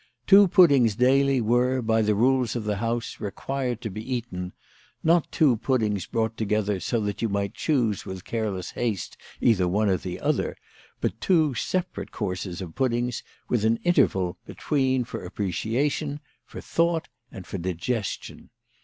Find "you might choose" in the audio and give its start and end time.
7.21-8.03